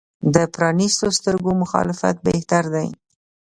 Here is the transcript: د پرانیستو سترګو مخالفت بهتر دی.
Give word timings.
د 0.33 0.35
پرانیستو 0.53 1.07
سترګو 1.17 1.51
مخالفت 1.63 2.15
بهتر 2.27 2.63
دی. 2.75 2.87